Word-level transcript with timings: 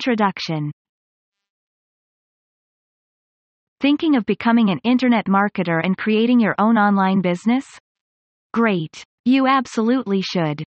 Introduction 0.00 0.70
Thinking 3.82 4.16
of 4.16 4.24
becoming 4.24 4.70
an 4.70 4.78
internet 4.82 5.26
marketer 5.26 5.84
and 5.84 5.94
creating 5.94 6.40
your 6.40 6.54
own 6.58 6.78
online 6.78 7.20
business? 7.20 7.66
Great. 8.54 9.04
You 9.26 9.46
absolutely 9.46 10.22
should. 10.22 10.64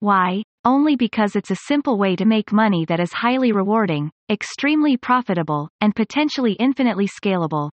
Why? 0.00 0.42
Only 0.66 0.96
because 0.96 1.34
it's 1.34 1.50
a 1.50 1.64
simple 1.66 1.96
way 1.96 2.14
to 2.16 2.26
make 2.26 2.52
money 2.52 2.84
that 2.84 3.00
is 3.00 3.14
highly 3.14 3.52
rewarding, 3.52 4.10
extremely 4.28 4.98
profitable, 4.98 5.70
and 5.80 5.96
potentially 5.96 6.52
infinitely 6.60 7.08
scalable. 7.08 7.70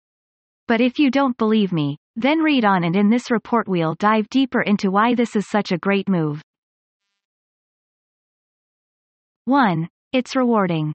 But 0.69 0.83
if 0.83 0.99
you 0.99 1.11
don't 1.11 1.39
believe 1.39 1.73
me, 1.73 1.97
then 2.17 2.41
read 2.41 2.67
on 2.67 2.85
and 2.85 2.97
in 2.97 3.09
this 3.09 3.31
report 3.31 3.67
we'll 3.67 3.95
dive 3.95 4.29
deeper 4.29 4.61
into 4.61 4.91
why 4.91 5.15
this 5.15 5.37
is 5.37 5.49
such 5.49 5.73
a 5.73 5.79
great 5.79 6.07
move. 6.07 6.43
1. 9.47 9.89
It's 10.13 10.37
rewarding. 10.37 10.93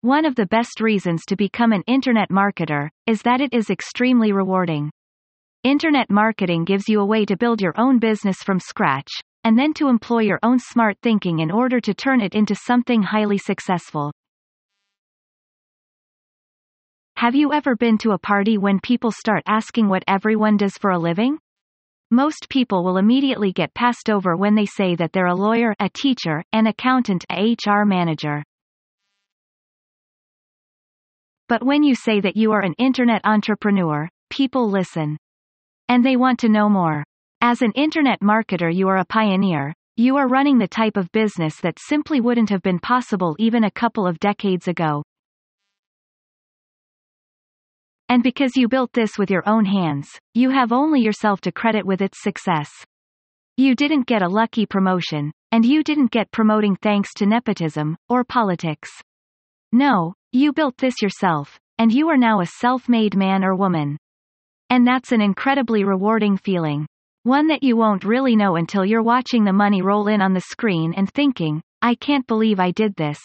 One 0.00 0.24
of 0.24 0.36
the 0.36 0.46
best 0.46 0.80
reasons 0.80 1.26
to 1.26 1.36
become 1.36 1.72
an 1.72 1.82
internet 1.86 2.30
marketer 2.30 2.88
is 3.06 3.20
that 3.22 3.42
it 3.42 3.52
is 3.52 3.68
extremely 3.68 4.32
rewarding. 4.32 4.90
Internet 5.62 6.08
marketing 6.08 6.64
gives 6.64 6.88
you 6.88 7.00
a 7.00 7.04
way 7.04 7.26
to 7.26 7.36
build 7.36 7.60
your 7.60 7.74
own 7.76 7.98
business 7.98 8.38
from 8.42 8.58
scratch, 8.58 9.10
and 9.44 9.58
then 9.58 9.74
to 9.74 9.88
employ 9.88 10.20
your 10.20 10.38
own 10.42 10.58
smart 10.58 10.96
thinking 11.02 11.40
in 11.40 11.50
order 11.50 11.78
to 11.78 11.92
turn 11.92 12.22
it 12.22 12.34
into 12.34 12.54
something 12.54 13.02
highly 13.02 13.36
successful. 13.36 14.12
Have 17.16 17.34
you 17.34 17.52
ever 17.52 17.76
been 17.76 17.98
to 17.98 18.12
a 18.12 18.18
party 18.18 18.56
when 18.56 18.80
people 18.80 19.12
start 19.12 19.42
asking 19.44 19.90
what 19.90 20.04
everyone 20.08 20.56
does 20.56 20.78
for 20.78 20.90
a 20.90 20.98
living? 20.98 21.38
Most 22.14 22.48
people 22.48 22.84
will 22.84 22.98
immediately 22.98 23.50
get 23.50 23.74
passed 23.74 24.08
over 24.08 24.36
when 24.36 24.54
they 24.54 24.66
say 24.66 24.94
that 24.94 25.12
they're 25.12 25.26
a 25.26 25.34
lawyer, 25.34 25.74
a 25.80 25.88
teacher, 25.88 26.44
an 26.52 26.68
accountant, 26.68 27.24
a 27.28 27.56
HR 27.56 27.84
manager. 27.84 28.44
But 31.48 31.64
when 31.64 31.82
you 31.82 31.96
say 31.96 32.20
that 32.20 32.36
you 32.36 32.52
are 32.52 32.60
an 32.60 32.74
internet 32.78 33.20
entrepreneur, 33.24 34.08
people 34.30 34.70
listen. 34.70 35.18
And 35.88 36.06
they 36.06 36.14
want 36.14 36.38
to 36.38 36.48
know 36.48 36.68
more. 36.68 37.02
As 37.40 37.62
an 37.62 37.72
internet 37.72 38.20
marketer 38.20 38.72
you 38.72 38.86
are 38.86 38.98
a 38.98 39.04
pioneer, 39.04 39.74
you 39.96 40.16
are 40.16 40.28
running 40.28 40.58
the 40.58 40.68
type 40.68 40.96
of 40.96 41.10
business 41.10 41.56
that 41.62 41.80
simply 41.80 42.20
wouldn't 42.20 42.50
have 42.50 42.62
been 42.62 42.78
possible 42.78 43.34
even 43.40 43.64
a 43.64 43.72
couple 43.72 44.06
of 44.06 44.20
decades 44.20 44.68
ago. 44.68 45.02
And 48.08 48.22
because 48.22 48.56
you 48.56 48.68
built 48.68 48.92
this 48.92 49.18
with 49.18 49.30
your 49.30 49.48
own 49.48 49.64
hands, 49.64 50.08
you 50.34 50.50
have 50.50 50.72
only 50.72 51.00
yourself 51.00 51.40
to 51.42 51.52
credit 51.52 51.86
with 51.86 52.02
its 52.02 52.22
success. 52.22 52.70
You 53.56 53.74
didn't 53.74 54.06
get 54.06 54.22
a 54.22 54.28
lucky 54.28 54.66
promotion, 54.66 55.32
and 55.52 55.64
you 55.64 55.82
didn't 55.82 56.10
get 56.10 56.30
promoting 56.30 56.76
thanks 56.76 57.14
to 57.14 57.26
nepotism, 57.26 57.96
or 58.08 58.24
politics. 58.24 58.90
No, 59.72 60.14
you 60.32 60.52
built 60.52 60.76
this 60.76 61.00
yourself, 61.00 61.58
and 61.78 61.92
you 61.92 62.08
are 62.08 62.16
now 62.16 62.40
a 62.40 62.46
self-made 62.46 63.16
man 63.16 63.44
or 63.44 63.54
woman. 63.54 63.96
And 64.70 64.86
that's 64.86 65.12
an 65.12 65.20
incredibly 65.20 65.84
rewarding 65.84 66.36
feeling. 66.36 66.86
One 67.22 67.46
that 67.46 67.62
you 67.62 67.76
won't 67.76 68.04
really 68.04 68.36
know 68.36 68.56
until 68.56 68.84
you're 68.84 69.02
watching 69.02 69.44
the 69.44 69.52
money 69.52 69.80
roll 69.82 70.08
in 70.08 70.20
on 70.20 70.34
the 70.34 70.40
screen 70.40 70.92
and 70.96 71.10
thinking, 71.10 71.62
I 71.80 71.94
can't 71.94 72.26
believe 72.26 72.60
I 72.60 72.70
did 72.70 72.96
this. 72.96 73.20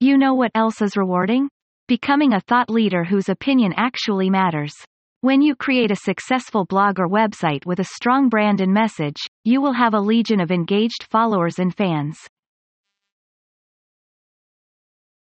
You 0.00 0.18
know 0.18 0.34
what 0.34 0.50
else 0.54 0.82
is 0.82 0.96
rewarding? 0.96 1.48
Becoming 1.86 2.32
a 2.32 2.40
thought 2.40 2.70
leader 2.70 3.04
whose 3.04 3.28
opinion 3.28 3.74
actually 3.76 4.30
matters. 4.30 4.74
When 5.20 5.42
you 5.42 5.54
create 5.54 5.90
a 5.90 5.96
successful 5.96 6.64
blog 6.64 6.98
or 6.98 7.08
website 7.08 7.66
with 7.66 7.78
a 7.78 7.84
strong 7.84 8.30
brand 8.30 8.62
and 8.62 8.72
message, 8.72 9.18
you 9.44 9.60
will 9.60 9.74
have 9.74 9.92
a 9.92 10.00
legion 10.00 10.40
of 10.40 10.50
engaged 10.50 11.04
followers 11.10 11.58
and 11.58 11.76
fans. 11.76 12.18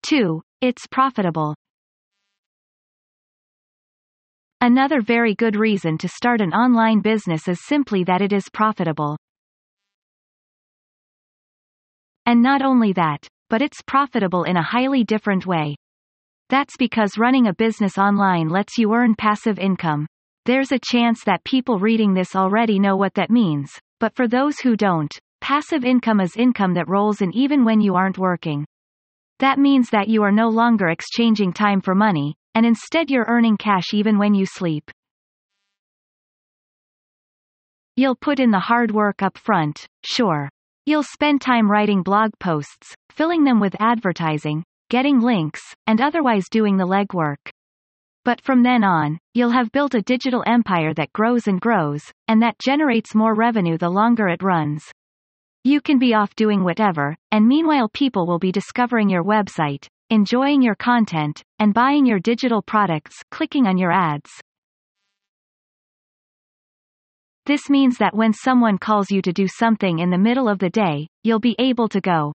2. 0.04 0.42
It's 0.60 0.86
profitable. 0.88 1.56
Another 4.60 5.00
very 5.00 5.36
good 5.36 5.56
reason 5.56 5.98
to 6.00 6.10
start 6.10 6.42
an 6.42 6.52
online 6.52 7.00
business 7.00 7.48
is 7.48 7.66
simply 7.66 8.04
that 8.04 8.22
it 8.22 8.34
is 8.34 8.50
profitable. 8.52 9.16
And 12.26 12.44
not 12.44 12.62
only 12.62 12.92
that, 12.94 13.26
but 13.50 13.62
it's 13.62 13.82
profitable 13.82 14.44
in 14.44 14.58
a 14.58 14.62
highly 14.62 15.06
different 15.06 15.46
way. 15.46 15.78
That's 16.52 16.76
because 16.78 17.18
running 17.18 17.48
a 17.48 17.54
business 17.54 17.98
online 17.98 18.50
lets 18.50 18.78
you 18.78 18.94
earn 18.94 19.16
passive 19.16 19.58
income. 19.58 20.06
There's 20.46 20.74
a 20.74 20.80
chance 20.84 21.24
that 21.24 21.46
people 21.46 21.80
reading 21.80 22.14
this 22.14 22.36
already 22.36 22.78
know 22.78 22.98
what 22.98 23.14
that 23.14 23.32
means, 23.32 23.72
but 24.02 24.14
for 24.18 24.28
those 24.28 24.60
who 24.60 24.76
don't, 24.76 25.18
passive 25.40 25.86
income 25.86 26.20
is 26.20 26.36
income 26.36 26.74
that 26.74 26.90
rolls 26.90 27.22
in 27.22 27.34
even 27.34 27.64
when 27.64 27.80
you 27.80 27.96
aren't 27.96 28.18
working. 28.18 28.66
That 29.40 29.60
means 29.60 29.92
that 29.92 30.10
you 30.10 30.24
are 30.24 30.32
no 30.34 30.50
longer 30.50 30.90
exchanging 30.90 31.54
time 31.54 31.80
for 31.80 31.96
money, 31.96 32.36
and 32.54 32.66
instead 32.66 33.10
you're 33.10 33.30
earning 33.30 33.56
cash 33.56 33.94
even 33.94 34.18
when 34.18 34.34
you 34.34 34.46
sleep. 34.46 34.92
You'll 37.96 38.18
put 38.18 38.42
in 38.42 38.52
the 38.52 38.60
hard 38.60 38.92
work 38.92 39.24
up 39.24 39.38
front, 39.38 39.88
sure. 40.04 40.50
You'll 40.86 41.04
spend 41.04 41.40
time 41.40 41.72
writing 41.72 42.04
blog 42.04 42.32
posts, 42.40 42.94
filling 43.10 43.46
them 43.46 43.62
with 43.62 43.74
advertising, 43.80 44.66
getting 44.92 45.22
links, 45.22 45.62
and 45.88 46.02
otherwise 46.02 46.50
doing 46.52 46.76
the 46.76 46.86
legwork. 46.86 47.50
But 48.26 48.42
from 48.42 48.62
then 48.62 48.84
on, 48.84 49.18
you'll 49.34 49.52
have 49.52 49.72
built 49.72 49.96
a 49.96 50.02
digital 50.02 50.44
empire 50.46 50.94
that 50.96 51.14
grows 51.14 51.48
and 51.48 51.62
grows, 51.62 52.04
and 52.28 52.42
that 52.42 52.60
generates 52.60 53.16
more 53.16 53.34
revenue 53.34 53.78
the 53.78 53.90
longer 53.90 54.28
it 54.28 54.44
runs. 54.44 54.84
You 55.64 55.80
can 55.80 55.98
be 55.98 56.14
off 56.14 56.36
doing 56.36 56.66
whatever, 56.66 57.16
and 57.32 57.48
meanwhile 57.48 57.88
people 57.88 58.28
will 58.28 58.38
be 58.38 58.52
discovering 58.52 59.10
your 59.10 59.24
website, 59.24 59.88
enjoying 60.10 60.62
your 60.62 60.76
content, 60.76 61.42
and 61.60 61.74
buying 61.74 62.06
your 62.06 62.20
digital 62.20 62.62
products, 62.62 63.16
clicking 63.32 63.68
on 63.68 63.78
your 63.78 63.94
ads. 63.94 64.30
This 67.46 67.70
means 67.70 67.98
that 68.00 68.14
when 68.14 68.34
someone 68.34 68.78
calls 68.78 69.10
you 69.10 69.22
to 69.22 69.32
do 69.32 69.48
something 69.48 70.00
in 70.00 70.10
the 70.10 70.18
middle 70.18 70.50
of 70.50 70.60
the 70.60 70.70
day, 70.70 71.08
you'll 71.24 71.40
be 71.40 71.56
able 71.60 71.88
to 71.88 72.02
go. 72.02 72.34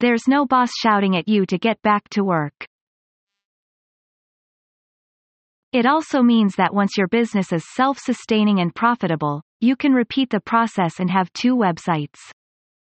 There's 0.00 0.28
no 0.28 0.46
boss 0.46 0.70
shouting 0.82 1.16
at 1.16 1.28
you 1.28 1.46
to 1.46 1.58
get 1.58 1.80
back 1.82 2.08
to 2.10 2.24
work. 2.24 2.66
It 5.72 5.86
also 5.86 6.22
means 6.22 6.54
that 6.56 6.72
once 6.72 6.96
your 6.96 7.08
business 7.08 7.52
is 7.52 7.64
self-sustaining 7.74 8.60
and 8.60 8.74
profitable, 8.74 9.42
you 9.60 9.74
can 9.74 9.92
repeat 9.92 10.30
the 10.30 10.40
process 10.40 11.00
and 11.00 11.10
have 11.10 11.32
two 11.32 11.56
websites. 11.56 12.20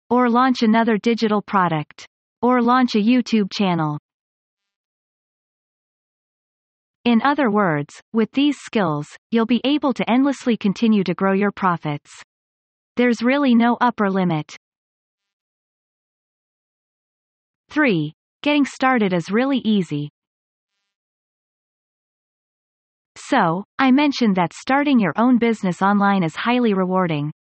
Or 0.09 0.31
launch 0.31 0.63
another 0.63 0.97
digital 0.97 1.43
product. 1.43 2.07
Or 2.41 2.63
launch 2.63 2.95
a 2.95 2.99
YouTube 2.99 3.53
channel. 3.53 3.99
In 7.05 7.21
other 7.23 7.51
words, 7.51 8.01
with 8.13 8.31
these 8.33 8.57
skills, 8.59 9.07
you'll 9.31 9.47
be 9.47 9.61
able 9.65 9.93
to 9.95 10.11
endlessly 10.11 10.57
continue 10.57 11.05
to 11.05 11.15
grow 11.15 11.33
your 11.33 11.53
profits. 11.53 12.23
There's 12.97 13.23
really 13.23 13.55
no 13.55 13.77
upper 13.81 14.11
limit. 14.11 14.57
3. 17.71 18.13
Getting 18.43 18.65
started 18.65 19.13
is 19.13 19.31
really 19.31 19.59
easy. 19.59 20.11
So, 23.17 23.65
I 23.79 23.93
mentioned 23.93 24.37
that 24.37 24.53
starting 24.53 24.99
your 24.99 25.13
own 25.17 25.39
business 25.39 25.81
online 25.81 26.25
is 26.25 26.35
highly 26.35 26.75
rewarding. 26.75 27.31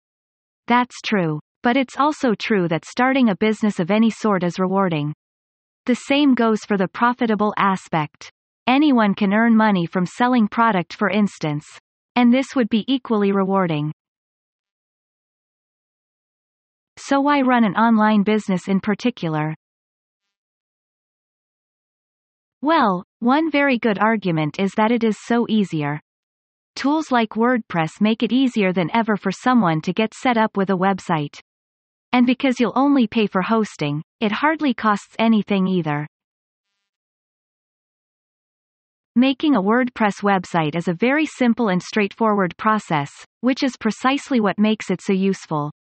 That's 0.68 1.00
true. 1.04 1.40
But 1.64 1.76
it's 1.76 1.98
also 1.98 2.34
true 2.34 2.68
that 2.68 2.84
starting 2.84 3.28
a 3.28 3.36
business 3.36 3.80
of 3.80 3.90
any 3.90 4.08
sort 4.08 4.44
is 4.44 4.60
rewarding. 4.60 5.12
The 5.86 5.96
same 5.96 6.34
goes 6.34 6.64
for 6.64 6.76
the 6.76 6.88
profitable 6.88 7.52
aspect. 7.56 8.30
Anyone 8.68 9.14
can 9.14 9.34
earn 9.34 9.56
money 9.56 9.84
from 9.84 10.06
selling 10.06 10.46
product 10.46 10.94
for 10.94 11.10
instance. 11.10 11.66
And 12.14 12.32
this 12.32 12.54
would 12.54 12.68
be 12.68 12.84
equally 12.86 13.32
rewarding. 13.32 13.92
So 16.98 17.20
why 17.20 17.40
run 17.40 17.64
an 17.64 17.74
online 17.74 18.22
business 18.22 18.68
in 18.68 18.78
particular? 18.78 19.54
Well, 22.62 23.04
one 23.20 23.50
very 23.50 23.78
good 23.78 23.98
argument 23.98 24.58
is 24.58 24.72
that 24.72 24.92
it 24.92 25.02
is 25.02 25.16
so 25.18 25.46
easier. 25.48 26.00
Tools 26.76 27.10
like 27.10 27.30
WordPress 27.30 28.00
make 28.00 28.22
it 28.22 28.32
easier 28.32 28.72
than 28.72 28.90
ever 28.92 29.16
for 29.16 29.32
someone 29.32 29.80
to 29.82 29.94
get 29.94 30.12
set 30.12 30.36
up 30.36 30.56
with 30.58 30.68
a 30.68 30.76
website. 30.76 31.40
And 32.12 32.26
because 32.26 32.60
you'll 32.60 32.72
only 32.76 33.06
pay 33.06 33.26
for 33.26 33.40
hosting, 33.40 34.02
it 34.20 34.32
hardly 34.32 34.74
costs 34.74 35.16
anything 35.18 35.66
either. 35.66 36.06
Making 39.16 39.56
a 39.56 39.62
WordPress 39.62 40.22
website 40.22 40.76
is 40.76 40.86
a 40.86 40.94
very 40.94 41.26
simple 41.26 41.68
and 41.68 41.82
straightforward 41.82 42.56
process, 42.58 43.10
which 43.40 43.62
is 43.62 43.76
precisely 43.76 44.38
what 44.38 44.58
makes 44.58 44.90
it 44.90 45.00
so 45.00 45.12
useful. 45.12 45.72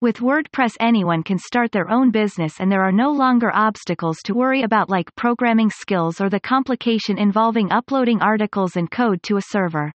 With 0.00 0.18
WordPress 0.18 0.76
anyone 0.78 1.24
can 1.24 1.38
start 1.38 1.72
their 1.72 1.90
own 1.90 2.12
business 2.12 2.60
and 2.60 2.70
there 2.70 2.84
are 2.84 2.92
no 2.92 3.10
longer 3.10 3.50
obstacles 3.52 4.18
to 4.26 4.32
worry 4.32 4.62
about 4.62 4.88
like 4.88 5.12
programming 5.16 5.70
skills 5.70 6.20
or 6.20 6.30
the 6.30 6.38
complication 6.38 7.18
involving 7.18 7.72
uploading 7.72 8.22
articles 8.22 8.76
and 8.76 8.88
code 8.88 9.24
to 9.24 9.38
a 9.38 9.42
server. 9.42 9.90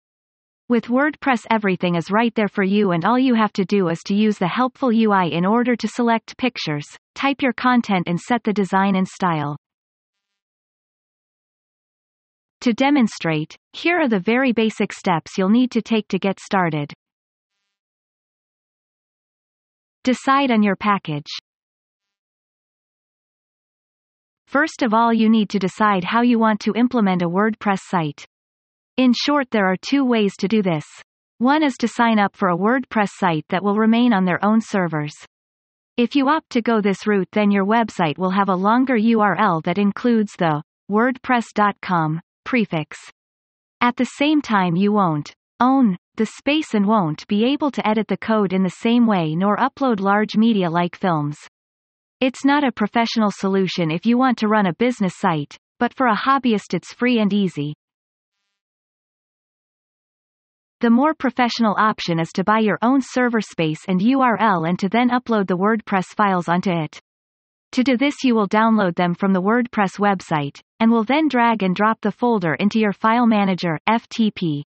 With 0.68 0.86
WordPress 0.86 1.46
everything 1.50 1.94
is 1.94 2.10
right 2.10 2.34
there 2.34 2.48
for 2.48 2.64
you 2.64 2.90
and 2.90 3.04
all 3.04 3.16
you 3.16 3.34
have 3.34 3.52
to 3.52 3.64
do 3.64 3.90
is 3.90 4.00
to 4.06 4.14
use 4.16 4.38
the 4.38 4.48
helpful 4.48 4.90
UI 4.90 5.32
in 5.32 5.46
order 5.46 5.76
to 5.76 5.86
select 5.86 6.36
pictures, 6.36 6.86
type 7.14 7.40
your 7.40 7.52
content 7.52 8.08
and 8.08 8.18
set 8.18 8.42
the 8.42 8.52
design 8.52 8.96
and 8.96 9.06
style. 9.06 9.56
To 12.62 12.72
demonstrate, 12.72 13.56
here 13.72 14.00
are 14.00 14.08
the 14.08 14.18
very 14.18 14.50
basic 14.50 14.92
steps 14.92 15.38
you'll 15.38 15.48
need 15.48 15.70
to 15.70 15.80
take 15.80 16.08
to 16.08 16.18
get 16.18 16.40
started. 16.40 16.92
Decide 20.04 20.50
on 20.50 20.64
your 20.64 20.74
package. 20.74 21.30
First 24.48 24.82
of 24.82 24.92
all 24.92 25.14
you 25.14 25.28
need 25.28 25.48
to 25.50 25.60
decide 25.60 26.02
how 26.02 26.22
you 26.22 26.38
want 26.38 26.58
to 26.60 26.74
implement 26.74 27.22
a 27.22 27.28
WordPress 27.28 27.78
site. 27.82 28.26
In 28.96 29.12
short 29.12 29.50
there 29.50 29.66
are 29.66 29.76
two 29.80 30.04
ways 30.04 30.36
to 30.40 30.48
do 30.48 30.60
this. 30.60 30.84
One 31.38 31.62
is 31.62 31.76
to 31.78 31.88
sign 31.88 32.18
up 32.18 32.36
for 32.36 32.48
a 32.48 32.56
WordPress 32.56 33.10
site 33.12 33.46
that 33.48 33.62
will 33.62 33.76
remain 33.76 34.12
on 34.12 34.24
their 34.24 34.44
own 34.44 34.60
servers. 34.60 35.14
If 35.96 36.16
you 36.16 36.28
opt 36.28 36.50
to 36.50 36.62
go 36.62 36.80
this 36.80 37.06
route 37.06 37.28
then 37.32 37.50
your 37.50 37.64
website 37.64 38.18
will 38.18 38.30
have 38.30 38.48
a 38.48 38.54
longer 38.54 38.96
URL 38.96 39.62
that 39.62 39.78
includes 39.78 40.32
the 40.36 40.62
wordpress.com 40.90 42.20
prefix. 42.44 42.98
At 43.80 43.96
the 43.96 44.04
same 44.04 44.42
time 44.42 44.74
you 44.74 44.92
won't 44.92 45.32
own 45.60 45.96
the 46.16 46.26
space 46.26 46.74
and 46.74 46.86
won't 46.86 47.26
be 47.26 47.44
able 47.44 47.70
to 47.70 47.88
edit 47.88 48.08
the 48.08 48.16
code 48.16 48.52
in 48.52 48.62
the 48.62 48.70
same 48.70 49.06
way 49.06 49.34
nor 49.34 49.56
upload 49.56 50.00
large 50.00 50.36
media 50.36 50.68
like 50.68 50.94
films. 50.94 51.38
It's 52.20 52.44
not 52.44 52.64
a 52.64 52.70
professional 52.70 53.30
solution 53.30 53.90
if 53.90 54.06
you 54.06 54.18
want 54.18 54.38
to 54.38 54.48
run 54.48 54.66
a 54.66 54.74
business 54.74 55.14
site, 55.16 55.56
but 55.78 55.94
for 55.94 56.06
a 56.06 56.16
hobbyist 56.16 56.74
it's 56.74 56.92
free 56.92 57.18
and 57.18 57.32
easy. 57.32 57.74
The 60.80 60.90
more 60.90 61.14
professional 61.14 61.76
option 61.78 62.18
is 62.18 62.30
to 62.32 62.44
buy 62.44 62.58
your 62.58 62.78
own 62.82 63.00
server 63.02 63.40
space 63.40 63.80
and 63.88 64.00
URL 64.00 64.68
and 64.68 64.78
to 64.80 64.88
then 64.88 65.10
upload 65.10 65.46
the 65.46 65.56
WordPress 65.56 66.06
files 66.16 66.48
onto 66.48 66.72
it. 66.72 67.00
To 67.72 67.82
do 67.82 67.96
this 67.96 68.22
you 68.22 68.34
will 68.34 68.48
download 68.48 68.96
them 68.96 69.14
from 69.14 69.32
the 69.32 69.40
WordPress 69.40 69.98
website, 69.98 70.60
and 70.78 70.90
will 70.90 71.04
then 71.04 71.28
drag 71.28 71.62
and 71.62 71.74
drop 71.74 72.00
the 72.02 72.12
folder 72.12 72.54
into 72.54 72.78
your 72.78 72.92
file 72.92 73.26
manager 73.26 73.78
FTP. 73.88 74.62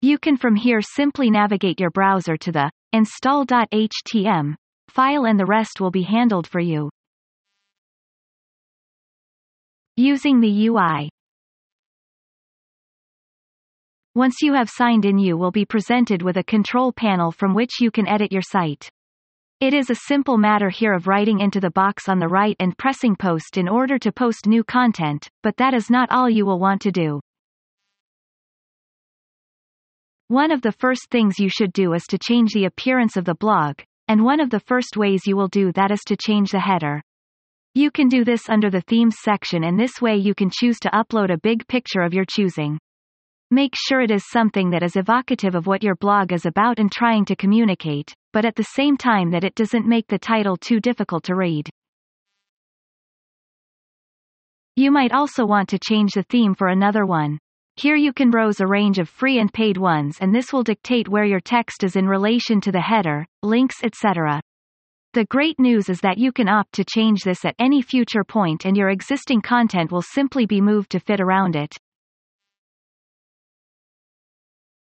You 0.00 0.16
can 0.18 0.36
from 0.36 0.54
here 0.54 0.80
simply 0.80 1.28
navigate 1.30 1.80
your 1.80 1.90
browser 1.90 2.36
to 2.36 2.52
the 2.52 2.70
install.htm 2.92 4.54
file 4.88 5.26
and 5.26 5.38
the 5.38 5.46
rest 5.46 5.80
will 5.80 5.90
be 5.90 6.02
handled 6.02 6.46
for 6.46 6.60
you. 6.60 6.88
Using 9.96 10.40
the 10.40 10.68
UI 10.68 11.10
once 14.14 14.42
you 14.42 14.52
have 14.52 14.68
signed 14.70 15.04
in 15.04 15.18
you 15.18 15.36
will 15.36 15.52
be 15.52 15.64
presented 15.64 16.22
with 16.22 16.36
a 16.36 16.42
control 16.42 16.92
panel 16.92 17.30
from 17.30 17.54
which 17.54 17.80
you 17.80 17.90
can 17.90 18.08
edit 18.08 18.32
your 18.32 18.42
site. 18.42 18.88
It 19.60 19.74
is 19.74 19.90
a 19.90 19.94
simple 20.06 20.38
matter 20.38 20.70
here 20.70 20.92
of 20.92 21.06
writing 21.06 21.40
into 21.40 21.60
the 21.60 21.70
box 21.70 22.08
on 22.08 22.18
the 22.18 22.28
right 22.28 22.56
and 22.60 22.78
pressing 22.78 23.16
post 23.16 23.56
in 23.56 23.68
order 23.68 23.98
to 23.98 24.12
post 24.12 24.46
new 24.46 24.62
content, 24.62 25.28
but 25.42 25.56
that 25.56 25.74
is 25.74 25.90
not 25.90 26.10
all 26.10 26.30
you 26.30 26.46
will 26.46 26.58
want 26.58 26.80
to 26.82 26.92
do. 26.92 27.20
One 30.28 30.50
of 30.50 30.60
the 30.60 30.72
first 30.72 31.08
things 31.10 31.38
you 31.38 31.48
should 31.48 31.72
do 31.72 31.94
is 31.94 32.04
to 32.10 32.18
change 32.18 32.52
the 32.52 32.66
appearance 32.66 33.16
of 33.16 33.24
the 33.24 33.34
blog, 33.34 33.76
and 34.08 34.22
one 34.22 34.40
of 34.40 34.50
the 34.50 34.60
first 34.60 34.98
ways 34.98 35.22
you 35.26 35.36
will 35.36 35.48
do 35.48 35.72
that 35.72 35.90
is 35.90 36.00
to 36.06 36.18
change 36.18 36.50
the 36.50 36.60
header. 36.60 37.00
You 37.74 37.90
can 37.90 38.08
do 38.08 38.24
this 38.24 38.46
under 38.50 38.68
the 38.68 38.82
themes 38.82 39.16
section 39.22 39.64
and 39.64 39.80
this 39.80 40.02
way 40.02 40.16
you 40.16 40.34
can 40.34 40.50
choose 40.52 40.78
to 40.80 40.90
upload 40.90 41.32
a 41.32 41.38
big 41.38 41.66
picture 41.66 42.02
of 42.02 42.12
your 42.12 42.26
choosing. 42.28 42.78
Make 43.50 43.72
sure 43.74 44.02
it 44.02 44.10
is 44.10 44.28
something 44.28 44.68
that 44.68 44.82
is 44.82 44.96
evocative 44.96 45.54
of 45.54 45.66
what 45.66 45.82
your 45.82 45.94
blog 45.94 46.34
is 46.34 46.44
about 46.44 46.78
and 46.78 46.92
trying 46.92 47.24
to 47.24 47.36
communicate, 47.36 48.12
but 48.34 48.44
at 48.44 48.54
the 48.54 48.64
same 48.64 48.98
time 48.98 49.30
that 49.30 49.44
it 49.44 49.54
doesn't 49.54 49.88
make 49.88 50.08
the 50.08 50.18
title 50.18 50.58
too 50.58 50.78
difficult 50.78 51.24
to 51.24 51.36
read. 51.36 51.70
You 54.76 54.90
might 54.90 55.12
also 55.12 55.46
want 55.46 55.70
to 55.70 55.78
change 55.78 56.12
the 56.12 56.22
theme 56.24 56.54
for 56.54 56.68
another 56.68 57.06
one. 57.06 57.38
Here 57.78 57.94
you 57.94 58.12
can 58.12 58.32
browse 58.32 58.58
a 58.58 58.66
range 58.66 58.98
of 58.98 59.08
free 59.08 59.38
and 59.38 59.52
paid 59.52 59.76
ones 59.76 60.18
and 60.20 60.34
this 60.34 60.52
will 60.52 60.64
dictate 60.64 61.08
where 61.08 61.24
your 61.24 61.38
text 61.38 61.84
is 61.84 61.94
in 61.94 62.08
relation 62.08 62.60
to 62.62 62.72
the 62.72 62.80
header, 62.80 63.24
links 63.44 63.84
etc. 63.84 64.40
The 65.12 65.26
great 65.26 65.60
news 65.60 65.88
is 65.88 66.00
that 66.00 66.18
you 66.18 66.32
can 66.32 66.48
opt 66.48 66.72
to 66.72 66.84
change 66.84 67.22
this 67.22 67.44
at 67.44 67.54
any 67.60 67.80
future 67.80 68.24
point 68.24 68.66
and 68.66 68.76
your 68.76 68.88
existing 68.88 69.42
content 69.42 69.92
will 69.92 70.02
simply 70.02 70.44
be 70.44 70.60
moved 70.60 70.90
to 70.90 70.98
fit 70.98 71.20
around 71.20 71.54
it. 71.54 71.72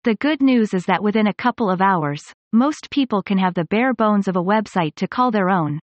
The 0.04 0.14
good 0.14 0.40
news 0.40 0.72
is 0.72 0.86
that 0.86 1.02
within 1.02 1.26
a 1.26 1.34
couple 1.34 1.68
of 1.68 1.82
hours, 1.82 2.22
most 2.54 2.88
people 2.90 3.22
can 3.22 3.36
have 3.36 3.52
the 3.52 3.66
bare 3.66 3.92
bones 3.92 4.26
of 4.26 4.36
a 4.36 4.42
website 4.42 4.94
to 4.94 5.06
call 5.06 5.30
their 5.30 5.50
own. 5.50 5.80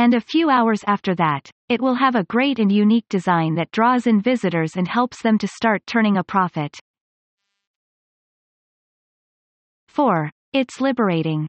And 0.00 0.14
a 0.14 0.20
few 0.22 0.48
hours 0.48 0.82
after 0.86 1.14
that, 1.16 1.50
it 1.68 1.78
will 1.78 1.96
have 1.96 2.14
a 2.14 2.24
great 2.24 2.58
and 2.58 2.72
unique 2.72 3.06
design 3.10 3.54
that 3.56 3.70
draws 3.70 4.06
in 4.06 4.22
visitors 4.22 4.76
and 4.76 4.88
helps 4.88 5.20
them 5.20 5.36
to 5.36 5.46
start 5.46 5.82
turning 5.86 6.16
a 6.16 6.24
profit. 6.24 6.74
4. 9.88 10.30
It's 10.54 10.80
liberating. 10.80 11.46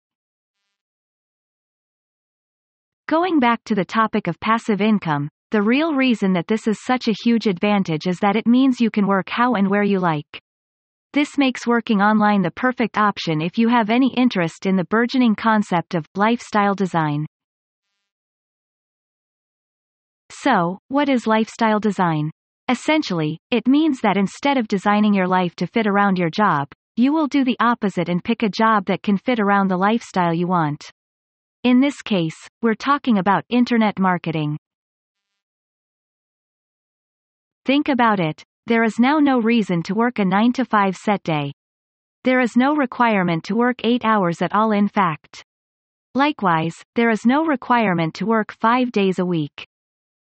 Going 3.08 3.40
back 3.40 3.64
to 3.64 3.74
the 3.74 3.86
topic 3.86 4.28
of 4.28 4.38
passive 4.42 4.82
income, 4.82 5.30
the 5.52 5.62
real 5.62 5.94
reason 5.94 6.34
that 6.34 6.48
this 6.48 6.68
is 6.68 6.84
such 6.84 7.08
a 7.08 7.16
huge 7.24 7.48
advantage 7.48 8.06
is 8.06 8.20
that 8.20 8.36
it 8.36 8.46
means 8.46 8.82
you 8.82 8.92
can 8.92 9.08
work 9.08 9.30
how 9.30 9.54
and 9.54 9.70
where 9.70 9.84
you 9.84 10.00
like. 10.00 10.42
This 11.14 11.38
makes 11.38 11.66
working 11.66 12.02
online 12.02 12.42
the 12.42 12.52
perfect 12.52 12.98
option 12.98 13.40
if 13.40 13.58
you 13.58 13.70
have 13.70 13.90
any 13.90 14.14
interest 14.18 14.66
in 14.66 14.76
the 14.76 14.90
burgeoning 14.96 15.38
concept 15.38 15.96
of 15.96 16.06
lifestyle 16.18 16.76
design. 16.76 17.26
So, 20.44 20.80
what 20.88 21.08
is 21.08 21.28
lifestyle 21.28 21.80
design? 21.80 22.32
Essentially, 22.68 23.38
it 23.52 23.68
means 23.68 24.02
that 24.02 24.18
instead 24.18 24.58
of 24.58 24.68
designing 24.68 25.14
your 25.14 25.28
life 25.28 25.56
to 25.58 25.68
fit 25.68 25.86
around 25.86 26.18
your 26.18 26.32
job, 26.32 26.68
you 26.96 27.14
will 27.14 27.28
do 27.28 27.44
the 27.44 27.58
opposite 27.60 28.10
and 28.10 28.24
pick 28.24 28.42
a 28.42 28.50
job 28.50 28.86
that 28.86 29.04
can 29.04 29.18
fit 29.18 29.40
around 29.40 29.68
the 29.68 29.78
lifestyle 29.78 30.34
you 30.34 30.48
want. 30.48 30.90
In 31.64 31.80
this 31.80 32.02
case, 32.02 32.36
we're 32.64 32.74
talking 32.74 33.20
about 33.20 33.46
internet 33.50 34.00
marketing. 34.00 34.58
Think 37.64 37.88
about 37.88 38.20
it, 38.20 38.44
there 38.66 38.84
is 38.84 38.98
now 38.98 39.20
no 39.20 39.40
reason 39.40 39.84
to 39.84 39.94
work 39.94 40.18
a 40.18 40.26
9 40.26 40.54
to 40.54 40.66
5 40.66 40.96
set 40.96 41.22
day. 41.22 41.54
There 42.24 42.40
is 42.40 42.58
no 42.58 42.76
requirement 42.76 43.44
to 43.44 43.56
work 43.56 43.82
8 43.84 44.04
hours 44.04 44.42
at 44.42 44.56
all 44.56 44.72
in 44.72 44.88
fact. 44.88 45.44
Likewise, 46.16 46.84
there 46.96 47.12
is 47.12 47.28
no 47.28 47.46
requirement 47.46 48.16
to 48.16 48.26
work 48.26 48.52
5 48.60 48.92
days 48.92 49.20
a 49.20 49.26
week. 49.26 49.68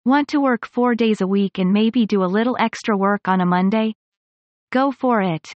Want 0.06 0.28
to 0.28 0.40
work 0.40 0.66
4 0.66 0.94
days 0.94 1.20
a 1.20 1.26
week 1.26 1.58
and 1.58 1.70
maybe 1.70 2.06
do 2.06 2.22
a 2.22 2.24
little 2.24 2.56
extra 2.58 2.96
work 2.96 3.28
on 3.28 3.42
a 3.42 3.46
Monday? 3.46 3.92
Go 4.72 4.92
for 4.92 5.20
it. 5.20 5.52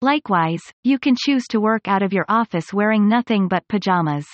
Likewise, 0.00 0.62
you 0.84 0.98
can 0.98 1.14
choose 1.18 1.44
to 1.50 1.60
work 1.60 1.86
out 1.86 2.02
of 2.02 2.14
your 2.14 2.24
office 2.28 2.72
wearing 2.72 3.08
nothing 3.08 3.46
but 3.46 3.68
pajamas. 3.68 4.26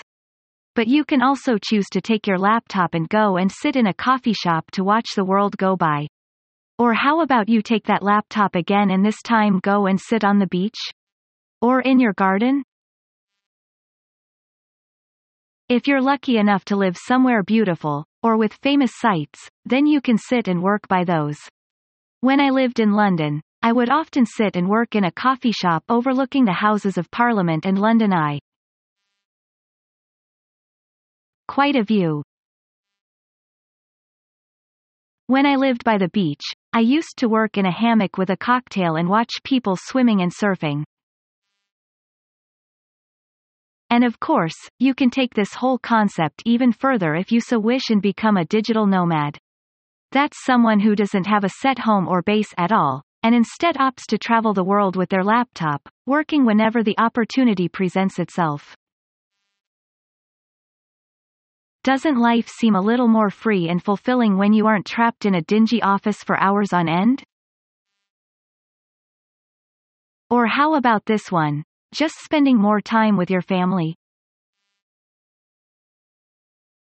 But 0.76 0.87
you 0.87 1.05
can 1.05 1.21
also 1.21 1.59
choose 1.61 1.87
to 1.93 2.00
take 2.00 2.29
your 2.29 2.38
laptop 2.38 2.95
and 2.95 3.09
go 3.09 3.38
and 3.38 3.50
sit 3.50 3.75
in 3.75 3.88
a 3.88 3.95
coffee 3.95 4.33
shop 4.33 4.71
to 4.73 4.85
watch 4.85 5.11
the 5.17 5.25
world 5.25 5.57
go 5.57 5.75
by. 5.75 6.07
Or 6.79 6.95
how 6.95 7.23
about 7.23 7.49
you 7.49 7.61
take 7.61 7.87
that 7.87 8.05
laptop 8.05 8.55
again 8.55 8.90
and 8.90 9.05
this 9.05 9.21
time 9.23 9.59
go 9.64 9.87
and 9.87 10.00
sit 10.00 10.25
on 10.25 10.38
the 10.38 10.47
beach? 10.47 10.79
Or 11.61 11.81
in 11.81 11.99
your 11.99 12.12
garden? 12.12 12.62
If 15.70 15.86
you're 15.86 16.02
lucky 16.02 16.38
enough 16.38 16.64
to 16.64 16.76
live 16.76 16.96
somewhere 16.96 17.44
beautiful, 17.44 18.04
or 18.24 18.36
with 18.36 18.54
famous 18.54 18.90
sights, 18.96 19.48
then 19.64 19.86
you 19.86 20.00
can 20.00 20.18
sit 20.18 20.48
and 20.48 20.60
work 20.60 20.88
by 20.88 21.04
those. 21.04 21.38
When 22.22 22.40
I 22.40 22.50
lived 22.50 22.80
in 22.80 22.90
London, 22.90 23.40
I 23.62 23.70
would 23.70 23.88
often 23.88 24.26
sit 24.26 24.56
and 24.56 24.68
work 24.68 24.96
in 24.96 25.04
a 25.04 25.12
coffee 25.12 25.52
shop 25.52 25.84
overlooking 25.88 26.44
the 26.44 26.52
Houses 26.52 26.98
of 26.98 27.08
Parliament 27.12 27.66
and 27.66 27.78
London 27.78 28.12
Eye. 28.12 28.40
Quite 31.46 31.76
a 31.76 31.84
view. 31.84 32.24
When 35.28 35.46
I 35.46 35.54
lived 35.54 35.84
by 35.84 35.98
the 35.98 36.08
beach, 36.08 36.42
I 36.72 36.80
used 36.80 37.16
to 37.18 37.28
work 37.28 37.56
in 37.56 37.66
a 37.66 37.70
hammock 37.70 38.18
with 38.18 38.30
a 38.30 38.36
cocktail 38.36 38.96
and 38.96 39.08
watch 39.08 39.34
people 39.44 39.76
swimming 39.78 40.20
and 40.20 40.32
surfing. 40.34 40.82
And 43.90 44.04
of 44.04 44.20
course, 44.20 44.56
you 44.78 44.94
can 44.94 45.11
take 45.11 45.35
this 45.35 45.52
whole 45.52 45.76
concept 45.76 46.42
even 46.47 46.70
further 46.73 47.16
if 47.16 47.32
you 47.32 47.40
so 47.40 47.59
wish 47.59 47.90
and 47.90 48.00
become 48.00 48.37
a 48.37 48.44
digital 48.44 48.87
nomad. 48.87 49.37
That's 50.12 50.44
someone 50.44 50.78
who 50.78 50.94
doesn't 50.94 51.26
have 51.26 51.42
a 51.42 51.49
set 51.61 51.80
home 51.80 52.06
or 52.06 52.23
base 52.23 52.54
at 52.56 52.70
all, 52.70 53.02
and 53.25 53.35
instead 53.35 53.75
opts 53.76 54.06
to 54.09 54.18
travel 54.18 54.54
the 54.54 54.64
world 54.64 54.94
with 54.94 55.09
their 55.09 55.25
laptop, 55.25 55.88
working 56.06 56.44
whenever 56.44 56.85
the 56.85 56.99
opportunity 56.99 57.68
presents 57.68 58.20
itself. 58.20 58.76
Doesn't 61.82 62.16
life 62.16 62.49
seem 62.49 62.76
a 62.76 62.80
little 62.80 63.09
more 63.09 63.30
free 63.30 63.68
and 63.68 63.82
fulfilling 63.82 64.37
when 64.37 64.52
you 64.52 64.66
aren't 64.66 64.87
trapped 64.87 65.26
in 65.26 65.35
a 65.35 65.42
dingy 65.42 65.82
office 65.82 66.23
for 66.23 66.38
hours 66.38 66.73
on 66.73 66.88
end? 66.88 67.25
Or 70.28 70.47
how 70.47 70.75
about 70.75 71.06
this 71.06 71.32
one? 71.32 71.64
Just 71.92 72.14
spending 72.23 72.56
more 72.56 72.80
time 72.80 73.16
with 73.16 73.30
your 73.30 73.42
family? 73.42 73.97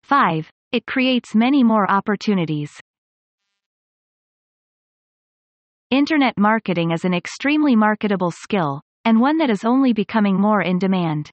5. 0.03 0.50
It 0.71 0.85
creates 0.85 1.33
many 1.33 1.63
more 1.63 1.89
opportunities. 1.89 2.71
Internet 5.89 6.38
marketing 6.38 6.91
is 6.91 7.05
an 7.05 7.13
extremely 7.13 7.75
marketable 7.75 8.31
skill, 8.31 8.81
and 9.05 9.19
one 9.19 9.38
that 9.38 9.50
is 9.50 9.63
only 9.63 9.93
becoming 9.93 10.39
more 10.39 10.62
in 10.62 10.79
demand. 10.79 11.31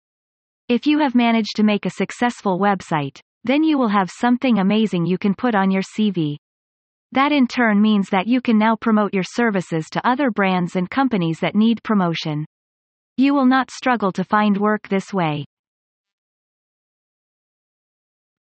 If 0.69 0.87
you 0.87 0.99
have 1.01 1.15
managed 1.15 1.57
to 1.57 1.63
make 1.63 1.85
a 1.85 1.91
successful 1.91 2.59
website, 2.59 3.21
then 3.45 3.65
you 3.65 3.77
will 3.77 3.89
have 3.89 4.11
something 4.11 4.59
amazing 4.59 5.05
you 5.05 5.19
can 5.19 5.35
put 5.35 5.55
on 5.55 5.71
your 5.71 5.83
CV. 5.83 6.37
That 7.13 7.33
in 7.33 7.47
turn 7.47 7.81
means 7.83 8.09
that 8.11 8.27
you 8.27 8.41
can 8.41 8.59
now 8.59 8.77
promote 8.77 9.13
your 9.13 9.25
services 9.25 9.87
to 9.91 10.09
other 10.09 10.31
brands 10.31 10.77
and 10.77 10.89
companies 10.89 11.41
that 11.41 11.55
need 11.55 11.83
promotion. 11.83 12.47
You 13.17 13.35
will 13.35 13.47
not 13.47 13.71
struggle 13.71 14.13
to 14.13 14.25
find 14.25 14.57
work 14.57 14.89
this 14.89 15.13
way. 15.13 15.45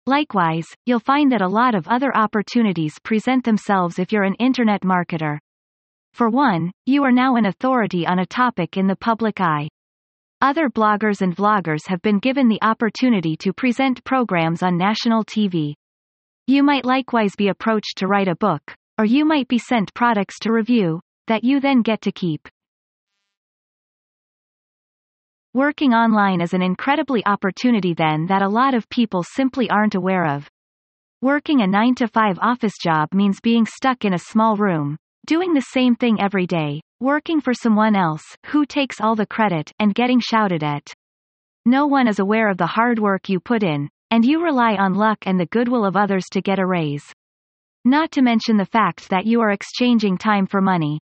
Likewise, 0.05 0.67
you'll 0.85 0.99
find 0.99 1.31
that 1.31 1.41
a 1.41 1.47
lot 1.47 1.75
of 1.75 1.87
other 1.87 2.15
opportunities 2.15 2.97
present 3.03 3.43
themselves 3.43 3.99
if 3.99 4.11
you're 4.11 4.23
an 4.23 4.35
internet 4.35 4.81
marketer. 4.81 5.37
For 6.13 6.29
one, 6.29 6.71
you 6.85 7.03
are 7.03 7.11
now 7.11 7.35
an 7.35 7.45
authority 7.45 8.07
on 8.07 8.19
a 8.19 8.25
topic 8.25 8.77
in 8.77 8.87
the 8.87 8.95
public 8.95 9.39
eye. 9.39 9.67
Other 10.41 10.69
bloggers 10.69 11.21
and 11.21 11.35
vloggers 11.35 11.85
have 11.87 12.01
been 12.01 12.19
given 12.19 12.47
the 12.47 12.61
opportunity 12.63 13.35
to 13.37 13.53
present 13.53 14.03
programs 14.03 14.63
on 14.63 14.77
national 14.77 15.25
TV. 15.25 15.73
You 16.47 16.63
might 16.63 16.85
likewise 16.85 17.35
be 17.37 17.49
approached 17.49 17.97
to 17.97 18.07
write 18.07 18.27
a 18.27 18.35
book, 18.35 18.61
or 18.97 19.05
you 19.05 19.25
might 19.25 19.47
be 19.47 19.59
sent 19.59 19.93
products 19.93 20.39
to 20.39 20.51
review, 20.51 21.01
that 21.27 21.43
you 21.43 21.59
then 21.59 21.81
get 21.81 22.01
to 22.01 22.11
keep. 22.11 22.47
Working 25.55 25.95
online 25.95 26.41
is 26.41 26.53
an 26.53 26.61
incredibly 26.61 27.25
opportunity 27.25 27.95
then 27.95 28.27
that 28.27 28.43
a 28.43 28.47
lot 28.47 28.75
of 28.75 28.87
people 28.87 29.23
simply 29.23 29.67
aren't 29.67 29.95
aware 29.95 30.27
of. 30.27 30.47
Working 31.23 31.61
a 31.61 31.67
9 31.67 31.95
to 31.95 32.07
5 32.07 32.37
office 32.39 32.77
job 32.79 33.11
means 33.15 33.41
being 33.41 33.65
stuck 33.65 34.05
in 34.05 34.13
a 34.13 34.19
small 34.19 34.57
room, 34.57 34.95
doing 35.25 35.55
the 35.55 35.65
same 35.73 35.95
thing 35.95 36.21
every 36.21 36.45
day, 36.45 36.81
working 36.99 37.41
for 37.41 37.55
someone 37.55 37.95
else, 37.95 38.21
who 38.45 38.63
takes 38.63 39.01
all 39.01 39.15
the 39.15 39.25
credit, 39.25 39.71
and 39.79 39.95
getting 39.95 40.19
shouted 40.19 40.63
at. 40.63 40.87
No 41.65 41.87
one 41.87 42.07
is 42.07 42.19
aware 42.19 42.47
of 42.47 42.57
the 42.57 42.67
hard 42.67 42.99
work 42.99 43.27
you 43.27 43.39
put 43.39 43.63
in, 43.63 43.89
and 44.11 44.23
you 44.23 44.43
rely 44.43 44.75
on 44.75 44.93
luck 44.93 45.17
and 45.23 45.39
the 45.39 45.47
goodwill 45.47 45.83
of 45.83 45.97
others 45.97 46.25
to 46.33 46.43
get 46.43 46.59
a 46.59 46.65
raise. 46.67 47.11
Not 47.83 48.11
to 48.11 48.21
mention 48.21 48.57
the 48.57 48.65
fact 48.65 49.09
that 49.09 49.25
you 49.25 49.41
are 49.41 49.49
exchanging 49.49 50.19
time 50.19 50.45
for 50.45 50.61
money. 50.61 50.99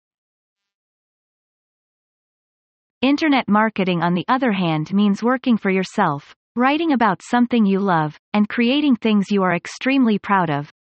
Internet 3.04 3.48
marketing 3.48 4.02
on 4.02 4.16
the 4.16 4.26
other 4.28 4.52
hand 4.52 4.92
means 4.92 5.22
working 5.22 5.56
for 5.56 5.70
yourself, 5.70 6.34
writing 6.56 6.94
about 6.94 7.22
something 7.22 7.64
you 7.64 7.80
love, 7.80 8.18
and 8.34 8.50
creating 8.50 8.96
things 8.96 9.30
you 9.30 9.44
are 9.44 9.54
extremely 9.54 10.18
proud 10.18 10.50
of. 10.50 10.72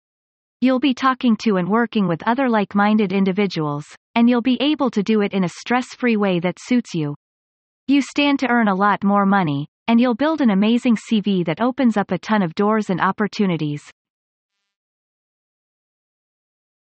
You'll 0.60 0.80
be 0.80 0.96
talking 0.96 1.38
to 1.44 1.58
and 1.58 1.70
working 1.70 2.08
with 2.08 2.28
other 2.28 2.50
like-minded 2.50 3.14
individuals, 3.14 3.86
and 4.16 4.28
you'll 4.28 4.42
be 4.42 4.58
able 4.60 4.90
to 4.90 5.04
do 5.04 5.22
it 5.22 5.34
in 5.34 5.44
a 5.44 5.50
stress-free 5.50 6.18
way 6.18 6.40
that 6.40 6.58
suits 6.60 6.96
you. 6.96 7.14
You 7.86 8.02
stand 8.02 8.40
to 8.40 8.50
earn 8.50 8.68
a 8.68 8.74
lot 8.74 9.04
more 9.04 9.28
money, 9.28 9.68
and 9.88 10.02
you'll 10.02 10.16
build 10.16 10.42
an 10.42 10.50
amazing 10.50 10.98
CV 10.98 11.46
that 11.46 11.62
opens 11.62 11.98
up 11.98 12.10
a 12.10 12.18
ton 12.18 12.42
of 12.42 12.56
doors 12.56 12.90
and 12.90 13.00
opportunities. 13.00 13.84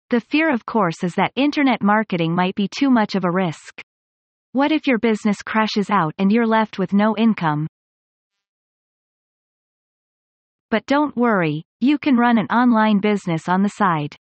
The 0.09 0.19
fear 0.19 0.53
of 0.53 0.65
course 0.65 1.05
is 1.05 1.15
that 1.15 1.31
internet 1.37 1.81
marketing 1.81 2.35
might 2.35 2.55
be 2.55 2.67
too 2.67 2.89
much 2.89 3.15
of 3.15 3.23
a 3.23 3.31
risk. 3.31 3.81
What 4.53 4.73
if 4.73 4.85
your 4.85 4.99
business 4.99 5.37
crashes 5.41 5.89
out 5.89 6.13
and 6.17 6.29
you're 6.29 6.45
left 6.45 6.77
with 6.77 6.91
no 6.91 7.15
income? 7.15 7.67
But 10.69 10.85
don't 10.85 11.15
worry, 11.15 11.63
you 11.79 11.97
can 11.97 12.17
run 12.17 12.37
an 12.37 12.47
online 12.47 12.99
business 12.99 13.47
on 13.47 13.63
the 13.63 13.69
side. 13.69 14.13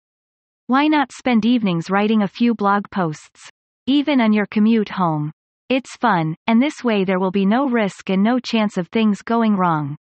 Why 0.69 0.87
not 0.87 1.11
spend 1.11 1.45
evenings 1.45 1.91
writing 1.91 2.23
a 2.23 2.29
few 2.29 2.55
blog 2.55 2.89
posts? 2.93 3.51
Even 3.87 4.21
on 4.21 4.33
your 4.33 4.47
commute 4.47 4.91
home. 4.91 5.33
It's 5.69 5.97
fun, 5.97 6.37
and 6.47 6.63
this 6.63 6.85
way 6.85 7.03
there 7.03 7.19
will 7.19 7.33
be 7.33 7.45
no 7.45 7.69
risk 7.69 8.09
and 8.09 8.23
no 8.23 8.39
chance 8.39 8.77
of 8.77 8.87
things 8.87 9.23
going 9.23 9.57
wrong. 9.57 9.97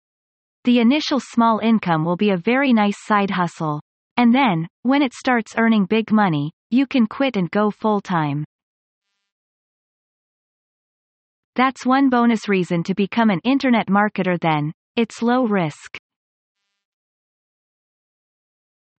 The 0.64 0.80
initial 0.80 1.20
small 1.20 1.58
income 1.58 2.02
will 2.02 2.16
be 2.16 2.30
a 2.30 2.38
very 2.38 2.72
nice 2.72 2.96
side 3.04 3.30
hustle. 3.30 3.82
And 4.16 4.34
then, 4.34 4.68
when 4.84 5.02
it 5.02 5.12
starts 5.12 5.54
earning 5.58 5.84
big 5.84 6.10
money, 6.10 6.50
you 6.70 6.86
can 6.86 7.06
quit 7.06 7.36
and 7.36 7.50
go 7.50 7.70
full 7.70 8.00
time. 8.00 8.46
That's 11.56 11.86
one 11.86 12.10
bonus 12.10 12.48
reason 12.48 12.82
to 12.82 12.94
become 12.94 13.30
an 13.30 13.38
internet 13.44 13.86
marketer 13.86 14.40
then. 14.40 14.72
It's 14.96 15.22
low 15.22 15.46
risk. 15.46 15.96